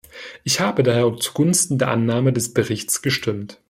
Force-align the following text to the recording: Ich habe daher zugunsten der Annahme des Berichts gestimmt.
Ich 0.43 0.59
habe 0.59 0.81
daher 0.81 1.15
zugunsten 1.17 1.77
der 1.77 1.89
Annahme 1.89 2.33
des 2.33 2.55
Berichts 2.55 3.03
gestimmt. 3.03 3.59